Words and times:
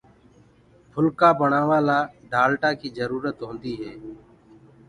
ڦُلڪآ 0.91 1.29
بڻآوآ 1.39 1.79
لآ 1.87 1.97
ڊآلٽآ 2.31 2.69
ڪيٚ 2.79 2.95
جرورتَ 2.97 3.37
هونٚدي 3.47 3.73
هي 3.81 3.91